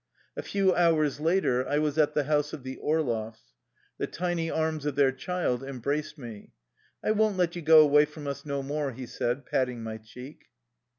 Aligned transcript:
A 0.35 0.41
few 0.41 0.73
hours 0.73 1.19
later 1.19 1.63
I 1.69 1.77
was 1.77 1.99
at 1.99 2.15
the 2.15 2.23
house 2.23 2.53
of 2.53 2.63
the 2.63 2.77
Orloffs. 2.77 3.53
The 3.99 4.07
tiny 4.07 4.49
arms 4.49 4.87
of 4.87 4.95
their 4.95 5.11
child 5.11 5.63
em 5.63 5.79
braced 5.79 6.17
me." 6.17 6.53
I 7.05 7.11
won't 7.11 7.37
let 7.37 7.55
you 7.55 7.61
go 7.61 7.81
away 7.81 8.05
from 8.05 8.25
us 8.25 8.43
no 8.43 8.63
more," 8.63 8.93
he 8.93 9.05
said, 9.05 9.45
patting 9.45 9.83
my 9.83 9.97
cheek. 9.99 10.45